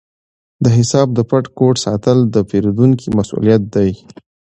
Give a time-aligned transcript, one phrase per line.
[0.63, 3.91] د حساب د پټ کوډ ساتل د پیرودونکي مسؤلیت دی۔